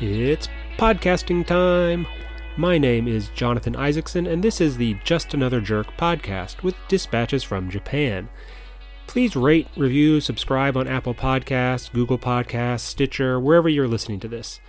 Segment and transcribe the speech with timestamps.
[0.00, 2.06] It's podcasting time.
[2.56, 7.42] My name is Jonathan Isaacson, and this is the Just Another Jerk podcast with dispatches
[7.42, 8.28] from Japan.
[9.08, 14.60] Please rate, review, subscribe on Apple Podcasts, Google Podcasts, Stitcher, wherever you're listening to this.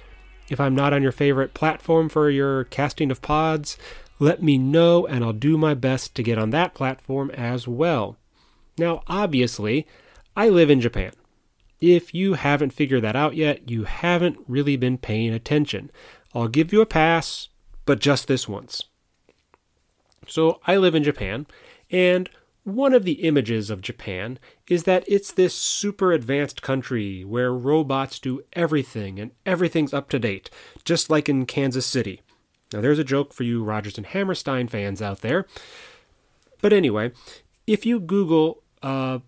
[0.49, 3.77] If I'm not on your favorite platform for your casting of pods,
[4.17, 8.17] let me know and I'll do my best to get on that platform as well.
[8.79, 9.85] Now, obviously,
[10.35, 11.11] I live in Japan.
[11.79, 15.91] If you haven't figured that out yet, you haven't really been paying attention.
[16.33, 17.49] I'll give you a pass,
[17.85, 18.83] but just this once.
[20.27, 21.47] So, I live in Japan,
[21.89, 22.29] and
[22.63, 24.37] one of the images of Japan
[24.67, 30.19] is that it's this super advanced country where robots do everything and everything's up to
[30.19, 30.49] date,
[30.85, 32.21] just like in Kansas City.
[32.73, 35.47] Now, there's a joke for you Rodgers and Hammerstein fans out there.
[36.61, 37.11] But anyway,
[37.65, 39.19] if you Google uh,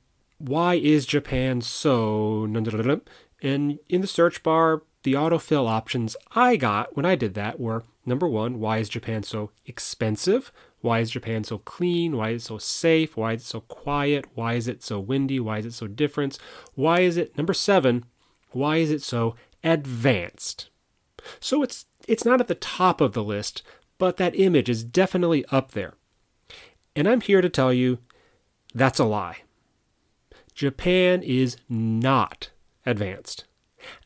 [0.48, 2.44] why is Japan so?
[2.44, 7.84] And in the search bar, the autofill options I got when I did that were
[8.06, 10.52] number one, why is Japan so expensive?
[10.82, 12.18] Why is Japan so clean?
[12.18, 13.16] Why is it so safe?
[13.16, 14.26] Why is it so quiet?
[14.34, 15.40] Why is it so windy?
[15.40, 16.38] Why is it so different?
[16.76, 18.06] Why is it number seven?
[18.52, 20.70] Why is it so advanced?
[21.40, 23.62] So it's it's not at the top of the list,
[24.00, 25.94] but that image is definitely up there.
[26.96, 28.00] And I'm here to tell you
[28.74, 29.44] that's a lie.
[30.54, 32.50] Japan is not
[32.86, 33.46] advanced.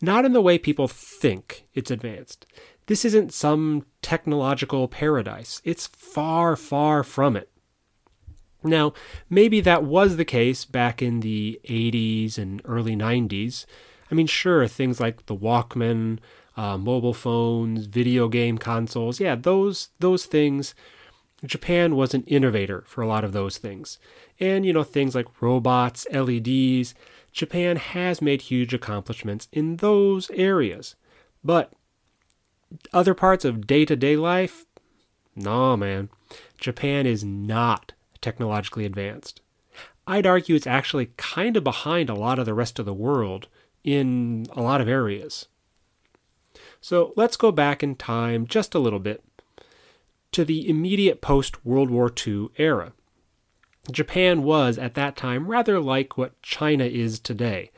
[0.01, 2.45] Not in the way people think it's advanced.
[2.87, 5.61] This isn't some technological paradise.
[5.63, 7.49] It's far, far from it.
[8.63, 8.93] Now,
[9.29, 13.65] maybe that was the case back in the 80s and early 90s.
[14.11, 16.19] I mean, sure, things like the Walkman,
[16.57, 20.73] uh, mobile phones, video game consoles, yeah, those those things
[21.45, 23.97] Japan was an innovator for a lot of those things.
[24.39, 26.93] And, you know, things like robots, LEDs,
[27.31, 30.95] Japan has made huge accomplishments in those areas.
[31.43, 31.73] But
[32.93, 34.65] other parts of day to day life,
[35.35, 36.09] nah, man.
[36.57, 39.41] Japan is not technologically advanced.
[40.07, 43.47] I'd argue it's actually kind of behind a lot of the rest of the world
[43.83, 45.47] in a lot of areas.
[46.79, 49.23] So let's go back in time just a little bit
[50.35, 52.91] to the immediate post World War II era.
[53.89, 57.71] Japan was, at that time, rather like what China is today.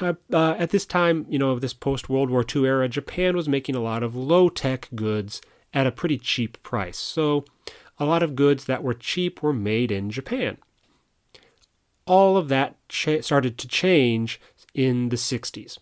[0.00, 3.46] uh, at this time, you know, of this post World War II era, Japan was
[3.46, 5.42] making a lot of low tech goods
[5.74, 6.96] at a pretty cheap price.
[6.96, 7.44] So,
[7.98, 10.56] a lot of goods that were cheap were made in Japan.
[12.06, 14.40] All of that cha- started to change
[14.72, 15.76] in the 60s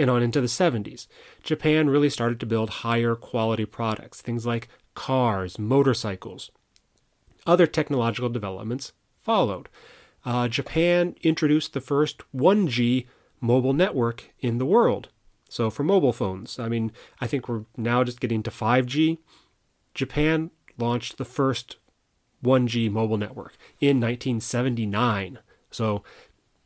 [0.00, 1.06] and on into the 70s.
[1.42, 6.50] Japan really started to build higher quality products, things like cars, motorcycles.
[7.46, 9.68] Other technological developments followed.
[10.24, 13.06] Uh, Japan introduced the first 1G
[13.40, 15.08] mobile network in the world.
[15.48, 19.18] So, for mobile phones, I mean, I think we're now just getting to 5G.
[19.94, 21.76] Japan launched the first
[22.44, 25.40] 1G mobile network in 1979.
[25.70, 26.04] So,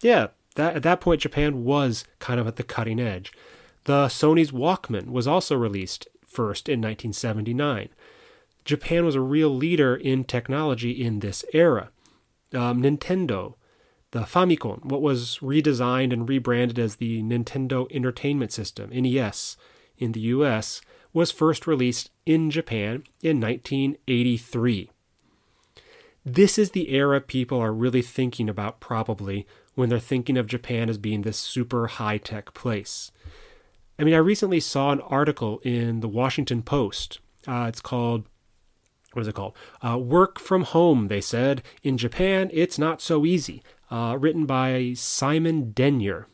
[0.03, 3.33] yeah, that, at that point, Japan was kind of at the cutting edge.
[3.85, 7.89] The Sony's Walkman was also released first in 1979.
[8.65, 11.91] Japan was a real leader in technology in this era.
[12.55, 13.55] Um, Nintendo,
[14.13, 19.57] the Famicom, what was redesigned and rebranded as the Nintendo Entertainment System, NES,
[19.99, 20.81] in the US,
[21.13, 24.91] was first released in Japan in 1983.
[26.25, 30.89] This is the era people are really thinking about, probably, when they're thinking of Japan
[30.89, 33.11] as being this super high tech place.
[33.99, 37.21] I mean, I recently saw an article in the Washington Post.
[37.47, 38.27] Uh, it's called,
[39.13, 39.57] what is it called?
[39.85, 41.63] Uh, Work from Home, they said.
[41.83, 43.63] In Japan, it's not so easy.
[43.91, 46.27] Uh, written by Simon Denyer.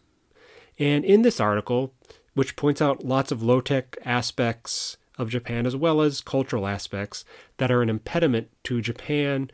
[0.78, 1.94] And in this article,
[2.34, 7.24] which points out lots of low tech aspects of Japan as well as cultural aspects
[7.58, 9.50] that are an impediment to Japan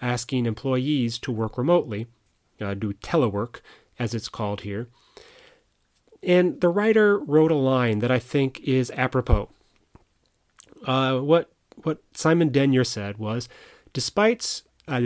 [0.00, 2.06] asking employees to work remotely,
[2.60, 3.60] uh, do telework,
[3.98, 4.88] as it's called here.
[6.22, 9.48] And the writer wrote a line that I think is apropos.
[10.84, 11.50] Uh, what
[11.82, 13.48] what Simon Denyer said was,
[13.92, 15.00] despite uh,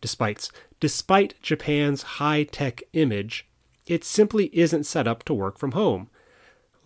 [0.00, 0.48] despite
[0.80, 3.46] despite Japan's high tech image,
[3.86, 6.08] it simply isn't set up to work from home.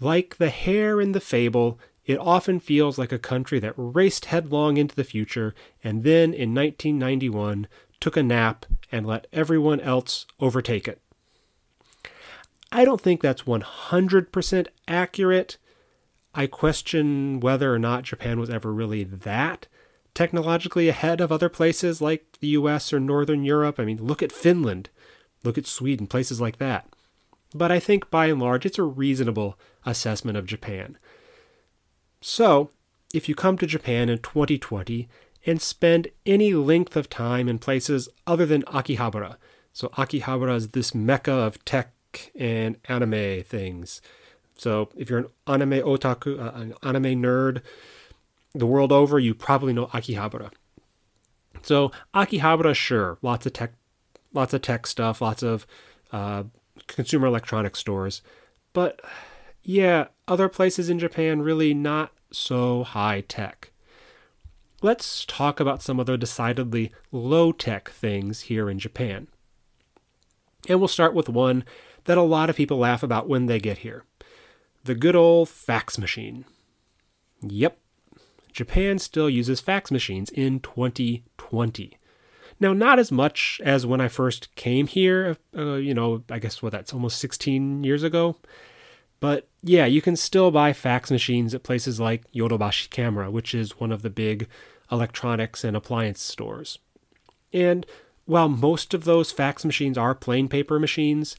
[0.01, 4.77] Like the hare in the fable, it often feels like a country that raced headlong
[4.77, 5.55] into the future
[5.85, 7.67] and then in 1991
[8.01, 11.01] took a nap and let everyone else overtake it.
[12.71, 15.57] I don't think that's 100% accurate.
[16.35, 19.67] I question whether or not Japan was ever really that
[20.15, 23.79] technologically ahead of other places like the US or Northern Europe.
[23.79, 24.91] I mean, look at Finland,
[25.45, 26.89] look at Sweden, places like that.
[27.55, 30.99] but I think by and large it's a reasonable assessment of Japan.
[32.21, 32.71] So,
[33.15, 35.09] if you come to Japan in 2020
[35.49, 39.37] and spend any length of time in places other than Akihabara,
[39.73, 41.95] so Akihabara is this mecca of tech
[42.39, 44.03] and anime things.
[44.57, 47.63] So if you're an anime otaku, uh, an anime nerd,
[48.55, 50.51] the world over, you probably know Akihabara.
[51.63, 53.73] So Akihabara, sure, lots of tech,
[54.35, 55.67] lots of tech stuff, lots of
[56.13, 56.43] uh,
[56.89, 58.21] consumer electronic stores,
[58.75, 59.01] but
[59.63, 63.71] yeah, other places in Japan really not so high tech.
[64.81, 69.27] Let's talk about some other decidedly low tech things here in Japan.
[70.69, 71.65] And we'll start with one
[72.05, 74.05] that a lot of people laugh about when they get here
[74.85, 76.45] the good old fax machine.
[77.43, 77.79] Yep,
[78.53, 81.99] Japan still uses fax machines in 2020.
[82.61, 86.63] Now, not as much as when I first came here, uh, you know, I guess
[86.63, 88.37] what that's almost 16 years ago.
[89.21, 93.81] But yeah, you can still buy fax machines at places like Yodobashi Camera, which is
[93.81, 94.49] one of the big
[94.91, 96.79] electronics and appliance stores.
[97.53, 97.87] And
[98.27, 101.37] while most of those fax machines are plain paper machines,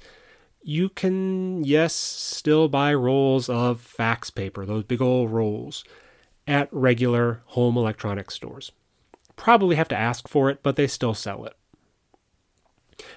[0.61, 5.83] you can, yes, still buy rolls of fax paper, those big old rolls,
[6.47, 8.71] at regular home electronics stores.
[9.35, 11.55] Probably have to ask for it, but they still sell it.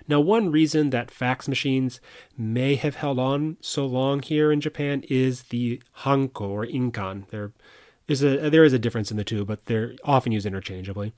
[0.08, 2.00] Now, one reason that fax machines
[2.36, 7.28] may have held on so long here in Japan is the hanko or inkan.
[7.28, 7.52] There
[8.08, 11.12] is a there is a difference in the two, but they're often used interchangeably.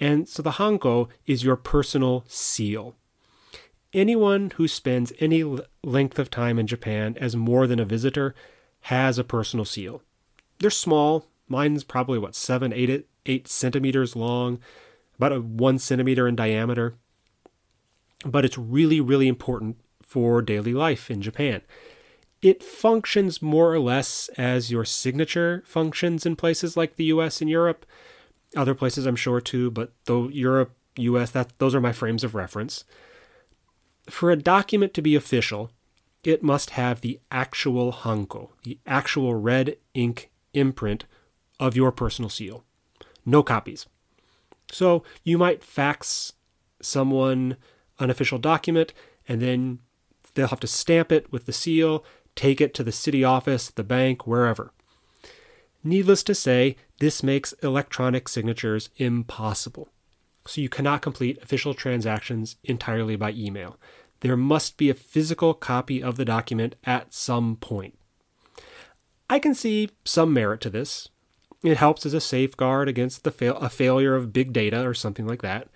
[0.00, 2.96] And so the hanko is your personal seal.
[3.92, 5.44] Anyone who spends any
[5.84, 8.34] length of time in Japan as more than a visitor
[8.82, 10.02] has a personal seal.
[10.58, 11.26] They're small.
[11.46, 14.60] Mine's probably what seven, eight, eight centimeters long,
[15.16, 16.94] about a one centimeter in diameter
[18.24, 21.62] but it's really, really important for daily life in Japan.
[22.40, 27.48] It functions more or less as your signature functions in places like the US and
[27.48, 27.86] Europe.
[28.56, 32.34] Other places I'm sure too, but though Europe, US, that those are my frames of
[32.34, 32.84] reference.
[34.10, 35.70] For a document to be official,
[36.24, 41.04] it must have the actual hanko, the actual red ink imprint
[41.58, 42.64] of your personal seal.
[43.24, 43.86] No copies.
[44.70, 46.32] So you might fax
[46.80, 47.56] someone
[47.98, 48.92] an official document,
[49.28, 49.78] and then
[50.34, 52.04] they'll have to stamp it with the seal,
[52.34, 54.72] take it to the city office, the bank, wherever.
[55.84, 59.88] Needless to say, this makes electronic signatures impossible.
[60.46, 63.78] So you cannot complete official transactions entirely by email.
[64.20, 67.98] There must be a physical copy of the document at some point.
[69.28, 71.08] I can see some merit to this.
[71.64, 75.26] It helps as a safeguard against the fail- a failure of big data or something
[75.26, 75.68] like that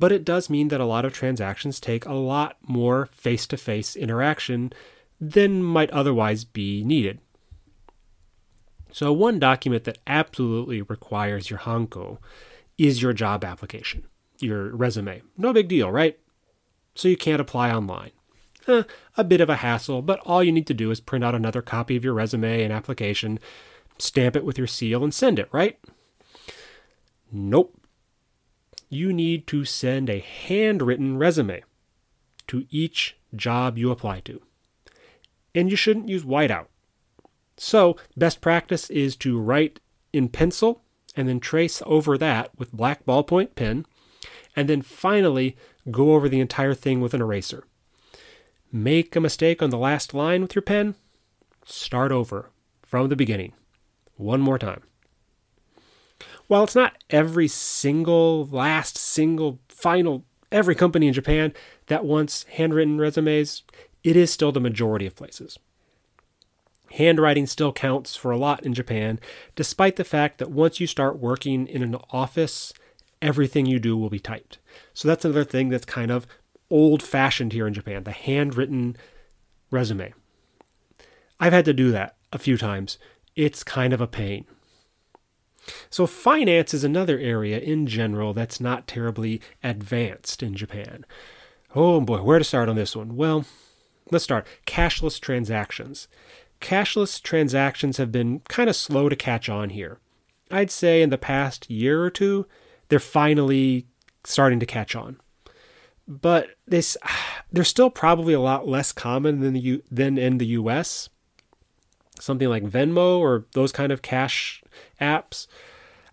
[0.00, 3.56] but it does mean that a lot of transactions take a lot more face to
[3.58, 4.72] face interaction
[5.20, 7.20] than might otherwise be needed.
[8.90, 12.18] So, one document that absolutely requires your Hanko
[12.78, 14.06] is your job application,
[14.40, 15.22] your resume.
[15.36, 16.18] No big deal, right?
[16.94, 18.10] So, you can't apply online.
[18.66, 18.84] Eh,
[19.18, 21.62] a bit of a hassle, but all you need to do is print out another
[21.62, 23.38] copy of your resume and application,
[23.98, 25.78] stamp it with your seal, and send it, right?
[27.30, 27.79] Nope
[28.90, 31.62] you need to send a handwritten resume
[32.48, 34.42] to each job you apply to.
[35.54, 36.66] And you shouldn't use whiteout.
[37.56, 39.80] So, best practice is to write
[40.12, 40.82] in pencil
[41.16, 43.86] and then trace over that with black ballpoint pen,
[44.54, 45.56] and then finally
[45.90, 47.64] go over the entire thing with an eraser.
[48.72, 50.94] Make a mistake on the last line with your pen,
[51.64, 52.50] start over
[52.82, 53.52] from the beginning.
[54.16, 54.82] One more time.
[56.50, 61.52] While it's not every single, last, single, final, every company in Japan
[61.86, 63.62] that wants handwritten resumes,
[64.02, 65.60] it is still the majority of places.
[66.90, 69.20] Handwriting still counts for a lot in Japan,
[69.54, 72.72] despite the fact that once you start working in an office,
[73.22, 74.58] everything you do will be typed.
[74.92, 76.26] So that's another thing that's kind of
[76.68, 78.96] old fashioned here in Japan the handwritten
[79.70, 80.14] resume.
[81.38, 82.98] I've had to do that a few times.
[83.36, 84.46] It's kind of a pain.
[85.88, 91.04] So, finance is another area in general that's not terribly advanced in Japan.
[91.74, 93.16] Oh boy, where to start on this one?
[93.16, 93.44] Well,
[94.10, 94.46] let's start.
[94.66, 96.08] Cashless transactions.
[96.60, 99.98] Cashless transactions have been kind of slow to catch on here.
[100.50, 102.46] I'd say in the past year or two,
[102.88, 103.86] they're finally
[104.24, 105.18] starting to catch on.
[106.06, 106.96] But this,
[107.52, 111.08] they're still probably a lot less common than the U, than in the U.S.
[112.18, 114.59] Something like Venmo or those kind of cash
[115.00, 115.46] apps,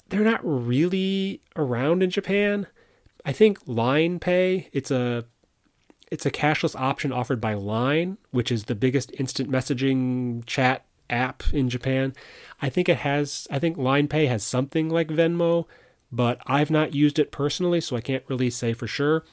[0.10, 2.68] they're not really around in Japan.
[3.26, 5.26] I think Line Pay, it's a
[6.10, 11.44] It's a cashless option offered by Line, which is the biggest instant messaging chat app
[11.52, 12.14] in Japan.
[12.62, 15.66] I think it has, I think Line Pay has something like Venmo,
[16.10, 19.26] but I've not used it personally, so I can't really say for sure.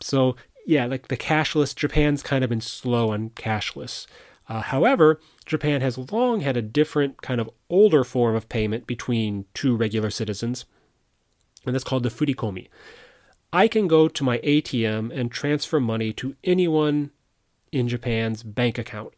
[0.00, 0.36] So,
[0.66, 4.06] yeah, like the cashless, Japan's kind of been slow on cashless.
[4.48, 9.46] Uh, however, Japan has long had a different kind of older form of payment between
[9.54, 10.64] two regular citizens,
[11.64, 12.68] and that's called the furikomi.
[13.52, 17.10] I can go to my ATM and transfer money to anyone
[17.72, 19.14] in Japan's bank account,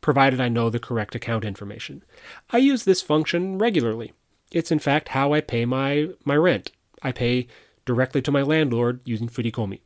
[0.00, 2.02] provided I know the correct account information.
[2.50, 4.12] I use this function regularly.
[4.50, 6.72] It's in fact how I pay my, my rent.
[7.02, 7.46] I pay
[7.84, 9.80] directly to my landlord using furikomi.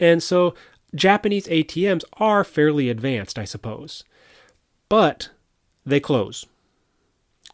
[0.00, 0.54] And so
[0.94, 4.04] Japanese ATMs are fairly advanced, I suppose.
[4.88, 5.30] But
[5.86, 6.46] they close.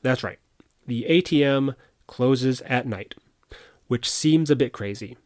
[0.02, 0.38] That's right.
[0.87, 1.75] The ATM
[2.07, 3.14] closes at night,
[3.88, 5.16] which seems a bit crazy.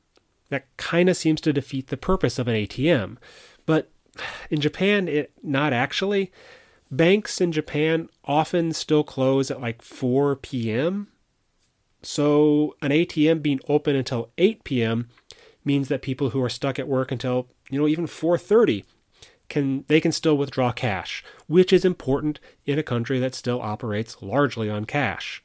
[0.48, 3.16] That kind of seems to defeat the purpose of an ATM.
[3.66, 3.90] But
[4.50, 6.32] in Japan, it not actually.
[6.90, 11.08] Banks in Japan often still close at like 4 p.m.
[12.02, 15.08] So an ATM being open until 8 p.m.
[15.64, 18.84] means that people who are stuck at work until you know, even 430
[19.48, 24.22] can they can still withdraw cash, which is important in a country that still operates
[24.22, 25.42] largely on cash.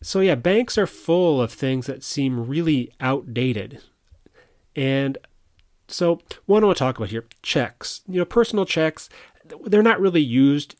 [0.00, 3.80] So yeah, banks are full of things that seem really outdated.
[4.74, 5.18] And
[5.88, 8.00] so what I want to talk about here, checks.
[8.08, 9.08] You know, personal checks,
[9.66, 10.76] they're not really used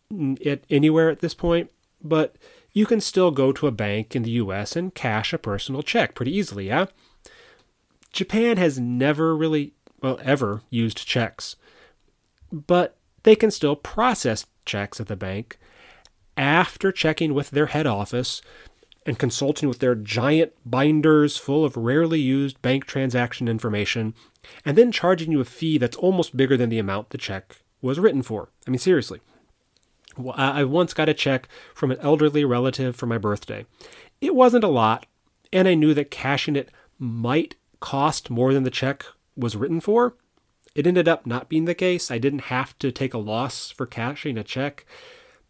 [0.70, 1.70] anywhere at this point,
[2.02, 2.36] but
[2.72, 6.14] you can still go to a bank in the US and cash a personal check
[6.14, 6.86] pretty easily, yeah?
[8.12, 11.56] Japan has never really, well, ever used checks,
[12.50, 15.58] but they can still process checks at the bank
[16.36, 18.42] after checking with their head office
[19.04, 24.14] and consulting with their giant binders full of rarely used bank transaction information,
[24.64, 27.98] and then charging you a fee that's almost bigger than the amount the check was
[27.98, 28.50] written for.
[28.66, 29.20] I mean, seriously.
[30.36, 33.64] I once got a check from an elderly relative for my birthday.
[34.20, 35.06] It wasn't a lot,
[35.52, 39.04] and I knew that cashing it might cost more than the check
[39.36, 40.16] was written for.
[40.74, 42.10] It ended up not being the case.
[42.10, 44.86] I didn't have to take a loss for cashing a check,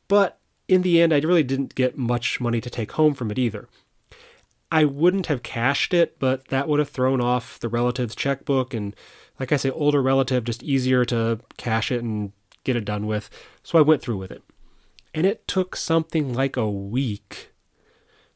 [0.08, 3.38] but in the end, I really didn't get much money to take home from it
[3.38, 3.68] either.
[4.72, 8.96] I wouldn't have cashed it, but that would have thrown off the relative's checkbook, and
[9.38, 12.32] like I say, older relative, just easier to cash it and
[12.64, 13.28] get it done with.
[13.62, 14.42] So I went through with it.
[15.14, 17.50] And it took something like a week.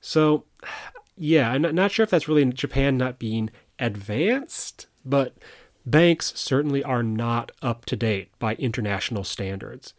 [0.01, 0.45] So,
[1.17, 5.37] yeah, I'm not sure if that's really Japan not being advanced, but
[5.85, 9.95] banks certainly are not up to date by international standards.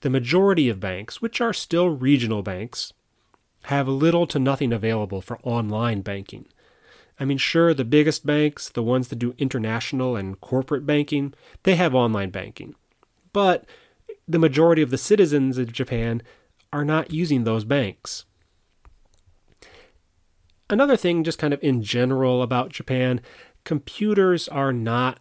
[0.00, 2.92] The majority of banks, which are still regional banks,
[3.64, 6.46] have little to nothing available for online banking.
[7.18, 11.76] I mean, sure, the biggest banks, the ones that do international and corporate banking, they
[11.76, 12.74] have online banking.
[13.32, 13.64] But
[14.28, 16.22] the majority of the citizens of Japan
[16.72, 18.24] are not using those banks.
[20.74, 23.20] Another thing, just kind of in general about Japan,
[23.62, 25.20] computers are not,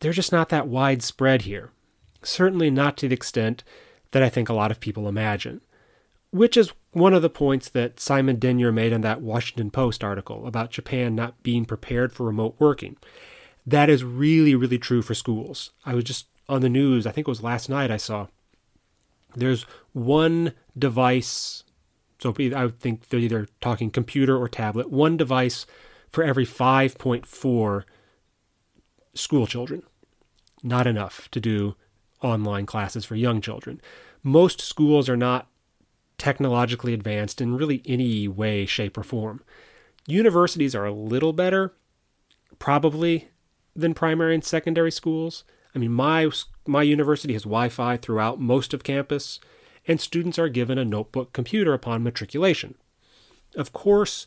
[0.00, 1.70] they're just not that widespread here.
[2.22, 3.64] Certainly not to the extent
[4.10, 5.62] that I think a lot of people imagine.
[6.32, 10.46] Which is one of the points that Simon Denyer made in that Washington Post article
[10.46, 12.98] about Japan not being prepared for remote working.
[13.66, 15.70] That is really, really true for schools.
[15.86, 18.26] I was just on the news, I think it was last night I saw.
[19.34, 19.62] There's
[19.94, 21.63] one device
[22.20, 25.66] so I would think they're either talking computer or tablet, one device
[26.08, 27.84] for every 5.4
[29.14, 29.82] school children.
[30.62, 31.76] Not enough to do
[32.22, 33.80] online classes for young children.
[34.22, 35.48] Most schools are not
[36.16, 39.42] technologically advanced in really any way, shape, or form.
[40.06, 41.74] Universities are a little better,
[42.58, 43.28] probably,
[43.74, 45.44] than primary and secondary schools.
[45.74, 46.30] I mean, my
[46.66, 49.40] my university has Wi-Fi throughout most of campus
[49.86, 52.74] and students are given a notebook computer upon matriculation.
[53.54, 54.26] Of course,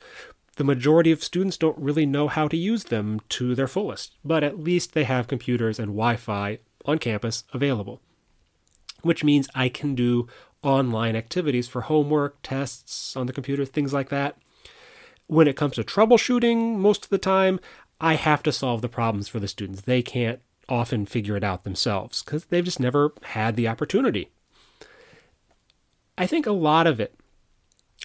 [0.56, 4.44] the majority of students don't really know how to use them to their fullest, but
[4.44, 8.02] at least they have computers and Wi Fi on campus available,
[9.02, 10.28] which means I can do
[10.64, 14.38] online activities for homework, tests on the computer, things like that.
[15.28, 17.60] When it comes to troubleshooting, most of the time,
[18.00, 19.82] I have to solve the problems for the students.
[19.82, 24.30] They can't often figure it out themselves because they've just never had the opportunity.
[26.18, 27.14] I think a lot of it,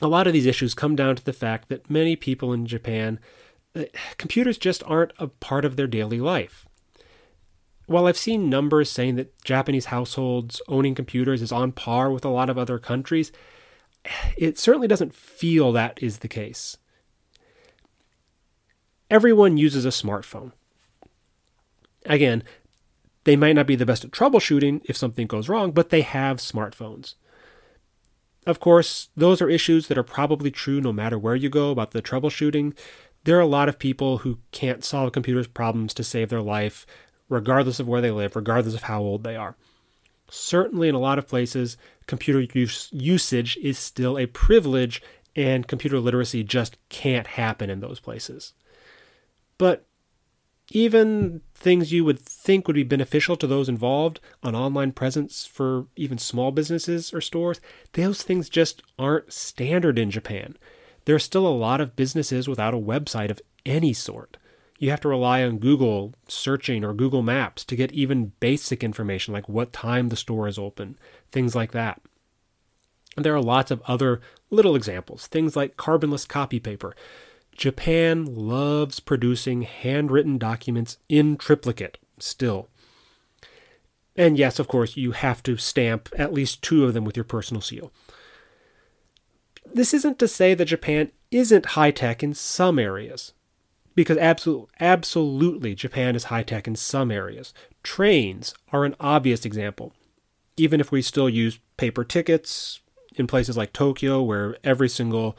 [0.01, 3.19] a lot of these issues come down to the fact that many people in Japan,
[3.75, 3.85] uh,
[4.19, 6.67] computers just aren't a part of their daily life.
[7.87, 12.31] While I've seen numbers saying that Japanese households owning computers is on par with a
[12.31, 13.33] lot of other countries,
[14.37, 16.77] it certainly doesn't feel that is the case.
[19.11, 20.53] Everyone uses a smartphone.
[22.07, 22.43] Again,
[23.25, 26.39] they might not be the best at troubleshooting if something goes wrong, but they have
[26.39, 27.15] smartphones.
[28.47, 31.93] Of course, those are issues that are probably true no matter where you go about
[31.93, 32.77] the troubleshooting.
[33.25, 36.43] There are a lot of people who can't solve a computer's problems to save their
[36.43, 36.85] life,
[37.29, 39.57] regardless of where they live, regardless of how old they are.
[40.29, 45.03] Certainly, in a lot of places, computer use, usage is still a privilege,
[45.37, 48.55] and computer literacy just can't happen in those places.
[49.57, 49.87] But
[50.75, 55.87] even things you would think would be beneficial to those involved, an online presence for
[55.97, 57.61] even small businesses or stores,
[57.93, 60.57] those things just aren't standard in Japan.
[61.05, 64.37] There are still a lot of businesses without a website of any sort.
[64.79, 69.33] You have to rely on Google searching or Google Maps to get even basic information
[69.33, 70.99] like what time the store is open,
[71.31, 72.01] things like that.
[73.17, 76.97] And there are lots of other little examples, things like carbonless copy paper.
[77.57, 82.69] Japan loves producing handwritten documents in triplicate still.
[84.17, 87.25] And yes, of course, you have to stamp at least two of them with your
[87.25, 87.93] personal seal.
[89.65, 93.33] This isn't to say that Japan isn't high tech in some areas,
[93.95, 97.55] because absolutely, absolutely Japan is high tech in some areas.
[97.83, 99.93] Trains are an obvious example.
[100.57, 102.81] Even if we still use paper tickets
[103.17, 105.39] in places like Tokyo, where every single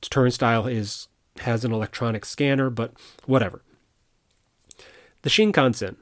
[0.00, 1.08] turnstile is
[1.40, 2.92] has an electronic scanner, but
[3.26, 3.62] whatever.
[5.22, 5.96] The Shinkansen,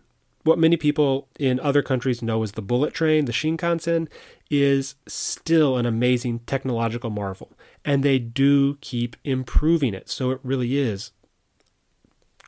[0.45, 4.09] what many people in other countries know as the bullet train, the Shinkansen,
[4.50, 7.52] is still an amazing technological marvel.
[7.85, 10.09] And they do keep improving it.
[10.09, 11.12] So it really is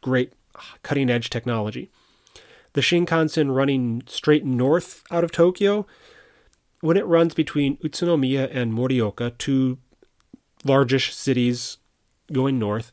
[0.00, 0.32] great
[0.82, 1.90] cutting edge technology.
[2.74, 5.86] The Shinkansen running straight north out of Tokyo,
[6.80, 9.78] when it runs between Utsunomiya and Morioka, two
[10.64, 11.78] largish cities
[12.32, 12.92] going north,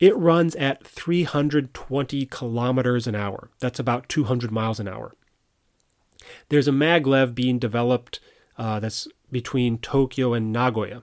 [0.00, 3.50] it runs at 320 kilometers an hour.
[3.60, 5.14] That's about 200 miles an hour.
[6.48, 8.20] There's a maglev being developed
[8.58, 11.02] uh, that's between Tokyo and Nagoya,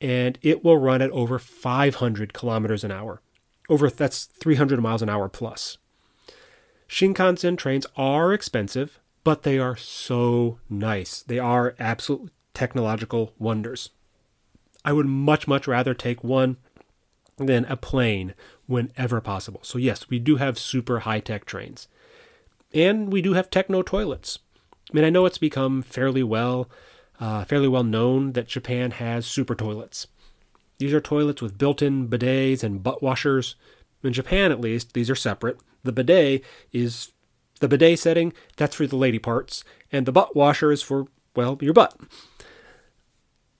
[0.00, 3.22] and it will run at over 500 kilometers an hour.
[3.68, 5.78] Over that's 300 miles an hour plus.
[6.88, 11.22] Shinkansen trains are expensive, but they are so nice.
[11.22, 13.90] They are absolute technological wonders.
[14.84, 16.58] I would much, much rather take one
[17.38, 18.34] than a plane
[18.66, 19.60] whenever possible.
[19.62, 21.88] So, yes, we do have super high tech trains.
[22.72, 24.38] And we do have techno toilets.
[24.90, 26.68] I mean, I know it's become fairly well,
[27.20, 30.06] uh, fairly well known that Japan has super toilets.
[30.78, 33.56] These are toilets with built-in bidets and butt washers.
[34.02, 35.58] In Japan, at least, these are separate.
[35.82, 37.12] The bidet is
[37.60, 38.32] the bidet setting.
[38.56, 41.98] That's for the lady parts, and the butt washer is for well your butt.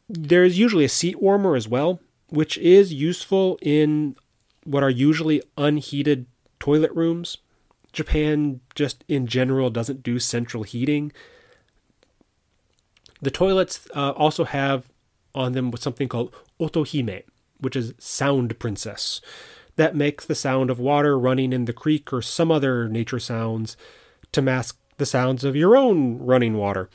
[0.08, 4.16] There's usually a seat warmer as well, which is useful in
[4.64, 6.26] what are usually unheated
[6.58, 7.38] toilet rooms.
[7.92, 11.12] Japan just in general doesn't do central heating.
[13.22, 14.88] The toilets uh, also have
[15.34, 17.22] on them something called otohime,
[17.58, 19.20] which is sound princess.
[19.76, 23.76] That makes the sound of water running in the creek or some other nature sounds
[24.32, 26.88] to mask the sounds of your own running water.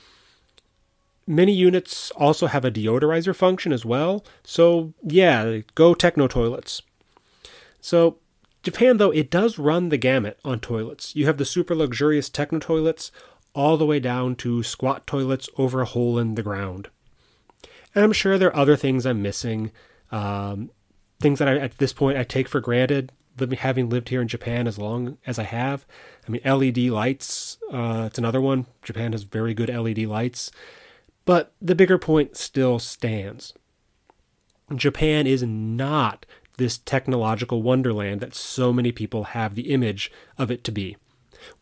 [1.28, 4.26] Many units also have a deodorizer function as well.
[4.44, 6.82] So, yeah, go techno toilets.
[7.80, 8.18] So,
[8.64, 11.16] Japan, though, it does run the gamut on toilets.
[11.16, 13.12] You have the super luxurious techno toilets
[13.54, 16.90] all the way down to squat toilets over a hole in the ground.
[17.94, 19.72] And I'm sure there are other things I'm missing,
[20.12, 20.72] um,
[21.20, 24.28] things that I, at this point I take for granted, living, having lived here in
[24.28, 25.86] Japan as long as I have.
[26.28, 28.68] I mean, LED lights, uh, it's another one.
[28.84, 30.52] Japan has very good LED lights.
[31.26, 33.54] But the bigger point still stands.
[34.76, 36.26] Japan is not
[36.58, 40.98] this technological wonderland that so many people have the image of it to be,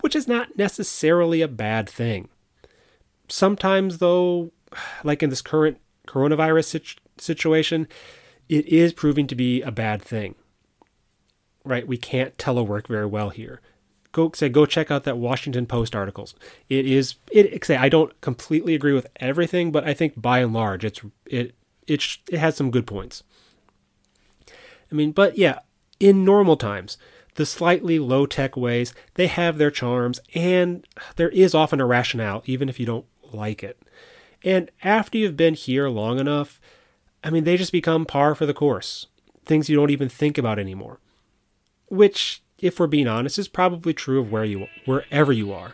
[0.02, 2.30] which is not necessarily a bad thing.
[3.28, 4.52] Sometimes, though,
[5.04, 7.88] like in this current coronavirus situation,
[8.48, 10.36] it is proving to be a bad thing.
[11.64, 11.88] Right?
[11.88, 13.62] We can't telework very well here
[14.12, 16.36] go say go check out that Washington Post articles.
[16.68, 20.54] It is it say I don't completely agree with everything, but I think by and
[20.54, 21.56] large it's it
[21.88, 23.24] it it has some good points.
[24.92, 25.60] I mean, but yeah,
[26.00, 26.98] in normal times,
[27.36, 32.44] the slightly low tech ways they have their charms, and there is often a rationale,
[32.46, 33.80] even if you don't like it.
[34.44, 36.60] And after you've been here long enough,
[37.24, 39.08] I mean, they just become par for the course.
[39.46, 41.00] Things you don't even think about anymore.
[41.88, 45.74] Which if we're being honest, is probably true of where you wherever you are.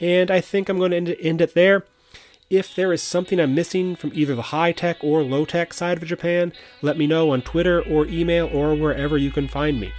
[0.00, 1.84] And I think I'm going to end end it there.
[2.50, 5.96] If there is something I'm missing from either the high tech or low tech side
[5.96, 9.90] of Japan, let me know on Twitter or email or wherever you can find me.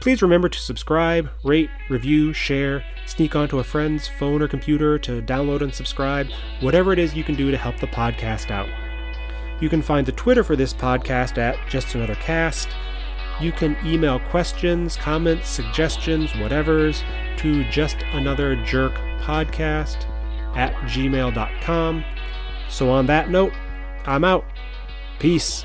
[0.00, 5.22] Please remember to subscribe, rate, review, share, sneak onto a friend's phone or computer to
[5.22, 6.28] download and subscribe,
[6.60, 8.68] whatever it is you can do to help the podcast out.
[9.60, 12.68] You can find the Twitter for this podcast at Just Another Cast.
[13.40, 17.02] You can email questions, comments, suggestions, whatevers
[17.38, 20.06] to just another jerk podcast
[20.56, 22.04] at gmail.com.
[22.68, 23.52] So, on that note,
[24.06, 24.44] I'm out.
[25.18, 25.64] Peace.